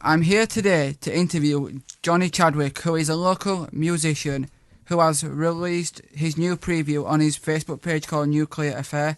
I'm 0.00 0.22
here 0.22 0.46
today 0.46 0.94
to 1.00 1.12
interview 1.14 1.80
Johnny 2.02 2.30
Chadwick, 2.30 2.78
who 2.82 2.94
is 2.94 3.08
a 3.08 3.16
local 3.16 3.68
musician 3.72 4.48
who 4.84 5.00
has 5.00 5.24
released 5.24 6.02
his 6.14 6.38
new 6.38 6.56
preview 6.56 7.04
on 7.04 7.18
his 7.18 7.36
Facebook 7.36 7.82
page 7.82 8.06
called 8.06 8.28
Nuclear 8.28 8.76
Affair. 8.76 9.16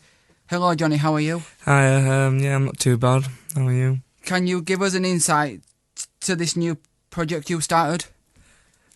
Hello, 0.48 0.74
Johnny, 0.74 0.96
how 0.96 1.12
are 1.14 1.20
you? 1.20 1.42
Hi, 1.66 1.96
um, 1.96 2.38
yeah, 2.38 2.54
I'm 2.54 2.64
not 2.64 2.78
too 2.78 2.96
bad. 2.96 3.26
How 3.54 3.66
are 3.66 3.72
you? 3.72 4.00
Can 4.24 4.46
you 4.46 4.62
give 4.62 4.80
us 4.80 4.94
an 4.94 5.04
insight 5.04 5.60
to 6.20 6.34
this 6.34 6.56
new 6.56 6.78
project 7.10 7.50
you 7.50 7.60
started? 7.60 8.06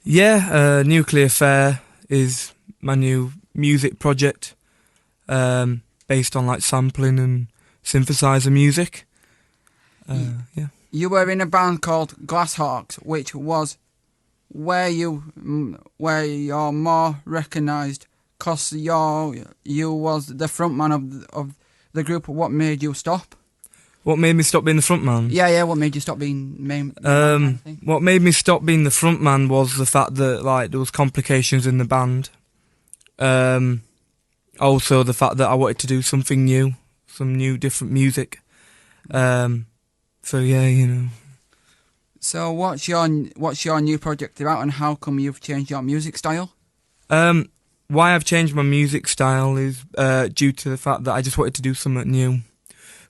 Yeah, 0.02 0.48
uh, 0.50 0.82
Nuclear 0.84 1.26
Affair 1.26 1.82
is 2.08 2.52
my 2.80 2.94
new 2.94 3.32
music 3.54 3.98
project 3.98 4.54
um, 5.28 5.82
based 6.08 6.34
on 6.34 6.46
like 6.46 6.62
sampling 6.62 7.18
and 7.18 7.48
synthesizer 7.84 8.50
music. 8.50 9.04
You 10.94 11.08
were 11.08 11.28
in 11.28 11.40
a 11.40 11.46
band 11.46 11.82
called 11.82 12.14
Glasshawks, 12.24 13.04
which 13.04 13.34
was 13.34 13.78
where 14.46 14.88
you 14.88 15.24
where 15.96 16.24
you're 16.24 16.70
more 16.70 17.20
recognised 17.24 18.06
because 18.38 18.72
you're 18.72 19.34
you 19.64 19.92
was 19.92 20.28
the 20.28 20.44
frontman 20.46 20.94
of 20.94 21.10
the, 21.10 21.26
of 21.32 21.54
the 21.94 22.04
group. 22.04 22.28
What 22.28 22.52
made 22.52 22.80
you 22.80 22.94
stop? 22.94 23.34
What 24.04 24.20
made 24.20 24.36
me 24.36 24.44
stop 24.44 24.62
being 24.62 24.76
the 24.76 24.84
frontman? 24.84 25.30
Yeah, 25.32 25.48
yeah. 25.48 25.64
What 25.64 25.78
made 25.78 25.96
you 25.96 26.00
stop 26.00 26.20
being 26.20 26.64
main? 26.64 26.94
main 27.00 27.12
Um, 27.12 27.58
kind 27.64 27.78
of 27.82 27.88
what 27.88 28.00
made 28.00 28.22
me 28.22 28.30
stop 28.30 28.64
being 28.64 28.84
the 28.84 28.90
frontman 28.90 29.48
was 29.48 29.76
the 29.76 29.86
fact 29.86 30.14
that 30.14 30.44
like 30.44 30.70
there 30.70 30.78
was 30.78 30.92
complications 30.92 31.66
in 31.66 31.78
the 31.78 31.84
band. 31.84 32.30
Um, 33.18 33.82
also 34.60 35.02
the 35.02 35.12
fact 35.12 35.38
that 35.38 35.48
I 35.48 35.54
wanted 35.54 35.80
to 35.80 35.88
do 35.88 36.02
something 36.02 36.44
new, 36.44 36.74
some 37.08 37.34
new 37.34 37.58
different 37.58 37.92
music. 37.92 38.38
Um, 39.10 39.66
so 40.24 40.38
yeah, 40.38 40.66
you 40.66 40.86
know. 40.86 41.08
So 42.20 42.50
what's 42.50 42.88
your 42.88 43.06
what's 43.36 43.64
your 43.64 43.80
new 43.80 43.98
project 43.98 44.40
about, 44.40 44.62
and 44.62 44.72
how 44.72 44.94
come 44.94 45.18
you've 45.18 45.40
changed 45.40 45.70
your 45.70 45.82
music 45.82 46.16
style? 46.16 46.52
Um, 47.10 47.50
why 47.88 48.14
I've 48.14 48.24
changed 48.24 48.54
my 48.54 48.62
music 48.62 49.06
style 49.06 49.56
is 49.58 49.84
uh, 49.98 50.28
due 50.28 50.50
to 50.52 50.70
the 50.70 50.78
fact 50.78 51.04
that 51.04 51.12
I 51.12 51.20
just 51.20 51.36
wanted 51.36 51.54
to 51.56 51.62
do 51.62 51.74
something 51.74 52.10
new, 52.10 52.40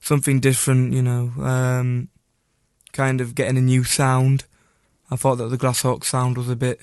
something 0.01 0.41
different. 0.41 0.93
You 0.93 1.01
know, 1.01 1.31
um, 1.39 2.09
kind 2.91 3.21
of 3.21 3.33
getting 3.35 3.57
a 3.57 3.61
new 3.61 3.85
sound. 3.85 4.43
I 5.09 5.15
thought 5.15 5.37
that 5.37 5.47
the 5.47 5.57
Glasshawk 5.57 6.03
sound 6.03 6.37
was 6.37 6.49
a 6.49 6.55
bit, 6.55 6.81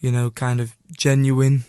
you 0.00 0.10
know, 0.10 0.30
kind 0.30 0.60
of 0.60 0.74
genuine. 0.96 1.64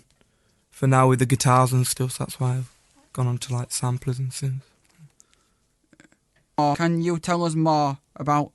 For 0.71 0.87
now 0.87 1.09
with 1.09 1.19
the 1.19 1.25
guitars 1.25 1.73
and 1.73 1.85
stuff, 1.85 2.13
so 2.13 2.23
that's 2.23 2.39
why 2.39 2.51
I've 2.55 2.71
gone 3.11 3.27
on 3.27 3.37
to 3.39 3.53
like 3.53 3.73
samplers 3.73 4.17
and 4.17 4.31
synths. 4.31 4.61
Can 6.75 7.01
you 7.01 7.19
tell 7.19 7.43
us 7.43 7.55
more 7.55 7.97
about 8.15 8.51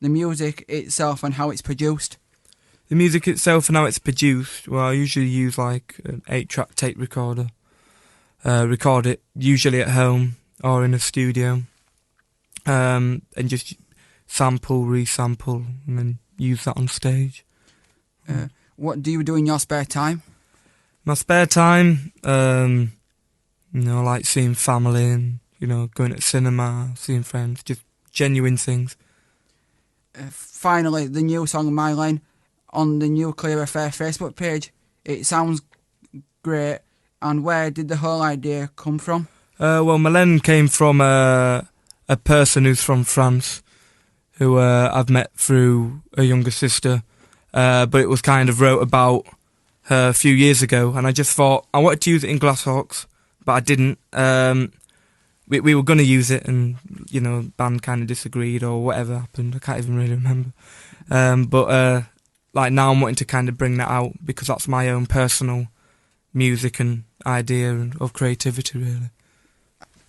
the 0.00 0.08
music 0.08 0.64
itself 0.68 1.22
and 1.22 1.34
how 1.34 1.50
it's 1.50 1.62
produced? 1.62 2.18
The 2.88 2.96
music 2.96 3.26
itself 3.28 3.68
and 3.68 3.76
how 3.76 3.86
it's 3.86 3.98
produced, 3.98 4.68
well, 4.68 4.86
I 4.86 4.92
usually 4.92 5.26
use 5.26 5.56
like 5.56 6.00
an 6.04 6.22
eight-track 6.28 6.74
tape 6.74 6.98
recorder. 6.98 7.48
Uh, 8.44 8.66
record 8.68 9.06
it 9.06 9.22
usually 9.36 9.80
at 9.80 9.90
home 9.90 10.36
or 10.64 10.84
in 10.84 10.94
a 10.94 10.98
studio, 10.98 11.62
um, 12.66 13.22
and 13.36 13.48
just 13.48 13.74
sample, 14.26 14.84
resample, 14.84 15.64
and 15.86 15.98
then 15.98 16.18
use 16.38 16.64
that 16.64 16.76
on 16.76 16.88
stage. 16.88 17.44
Uh, 18.28 18.48
what 18.76 19.02
do 19.02 19.10
you 19.12 19.22
do 19.22 19.36
in 19.36 19.46
your 19.46 19.60
spare 19.60 19.84
time? 19.84 20.22
My 21.04 21.14
spare 21.14 21.46
time, 21.46 22.12
um, 22.24 22.92
you 23.72 23.82
know, 23.82 24.00
I 24.00 24.02
like 24.02 24.24
seeing 24.26 24.54
family 24.54 25.08
and 25.10 25.38
you 25.62 25.68
know 25.68 25.88
going 25.94 26.12
to 26.12 26.20
cinema, 26.20 26.90
seeing 26.96 27.22
friends, 27.22 27.62
just 27.62 27.82
genuine 28.10 28.56
things. 28.56 28.96
Uh, 30.18 30.24
finally, 30.30 31.06
the 31.06 31.22
new 31.22 31.46
song 31.46 31.70
"Mylène" 31.70 32.20
on 32.70 32.98
the 32.98 33.08
Nuclear 33.08 33.62
Affair 33.62 33.88
Facebook 33.90 34.34
page. 34.34 34.72
It 35.04 35.24
sounds 35.24 35.62
great. 36.42 36.80
And 37.22 37.44
where 37.44 37.70
did 37.70 37.86
the 37.86 37.98
whole 37.98 38.20
idea 38.20 38.70
come 38.74 38.98
from? 38.98 39.28
Uh, 39.60 39.80
well, 39.84 39.98
Mylène 39.98 40.42
came 40.42 40.66
from 40.66 41.00
a 41.00 41.68
a 42.08 42.16
person 42.16 42.64
who's 42.64 42.82
from 42.82 43.04
France, 43.04 43.62
who 44.32 44.58
uh, 44.58 44.90
I've 44.92 45.08
met 45.08 45.32
through 45.36 46.02
a 46.18 46.24
younger 46.24 46.50
sister, 46.50 47.04
uh, 47.54 47.86
but 47.86 48.00
it 48.00 48.08
was 48.08 48.20
kind 48.20 48.48
of 48.48 48.60
wrote 48.60 48.82
about 48.82 49.26
her 49.82 50.08
a 50.08 50.12
few 50.14 50.34
years 50.34 50.60
ago, 50.60 50.94
and 50.96 51.06
I 51.06 51.12
just 51.12 51.36
thought 51.36 51.68
I 51.72 51.78
wanted 51.78 52.00
to 52.00 52.10
use 52.10 52.24
it 52.24 52.30
in 52.30 52.40
Glasshawks, 52.40 53.06
but 53.44 53.52
I 53.52 53.60
didn't. 53.60 54.00
Um, 54.12 54.72
we 55.48 55.60
we 55.60 55.74
were 55.74 55.82
going 55.82 55.98
to 55.98 56.04
use 56.04 56.30
it, 56.30 56.44
and 56.46 56.76
you 57.10 57.20
know, 57.20 57.50
band 57.56 57.82
kind 57.82 58.02
of 58.02 58.08
disagreed 58.08 58.62
or 58.62 58.84
whatever 58.84 59.18
happened. 59.18 59.54
I 59.54 59.58
can't 59.58 59.78
even 59.78 59.96
really 59.96 60.14
remember. 60.14 60.52
Um, 61.10 61.44
but 61.46 61.64
uh, 61.64 62.02
like 62.52 62.72
now, 62.72 62.90
I'm 62.90 63.00
wanting 63.00 63.16
to 63.16 63.24
kind 63.24 63.48
of 63.48 63.58
bring 63.58 63.76
that 63.78 63.90
out 63.90 64.12
because 64.24 64.48
that's 64.48 64.68
my 64.68 64.88
own 64.88 65.06
personal 65.06 65.68
music 66.34 66.80
and 66.80 67.04
idea 67.26 67.70
and 67.70 67.94
of 68.00 68.12
creativity, 68.12 68.78
really. 68.78 69.10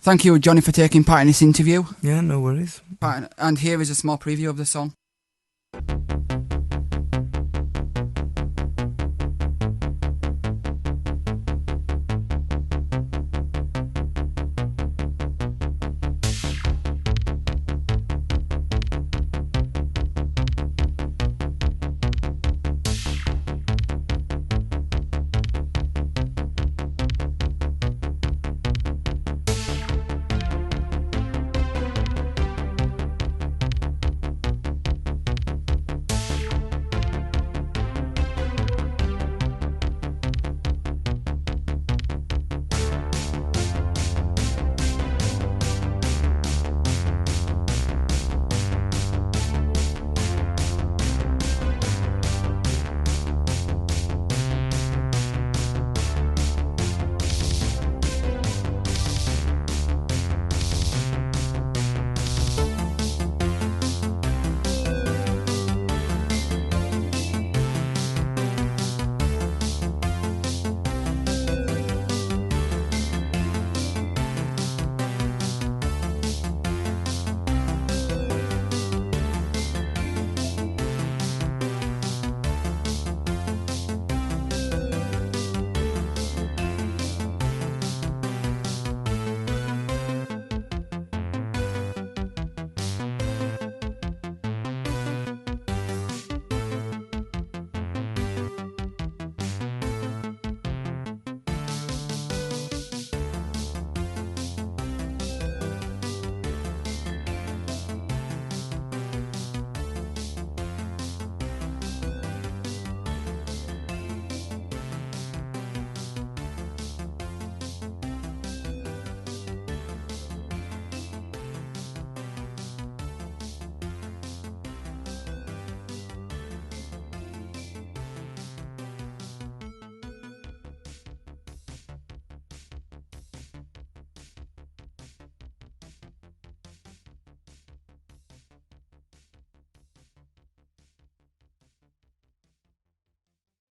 Thank 0.00 0.24
you, 0.24 0.38
Johnny, 0.38 0.60
for 0.60 0.72
taking 0.72 1.02
part 1.02 1.22
in 1.22 1.28
this 1.28 1.40
interview. 1.40 1.84
Yeah, 2.02 2.20
no 2.20 2.38
worries. 2.40 2.82
And 3.00 3.58
here 3.58 3.80
is 3.80 3.88
a 3.88 3.94
small 3.94 4.18
preview 4.18 4.50
of 4.50 4.58
the 4.58 4.66
song. 4.66 4.92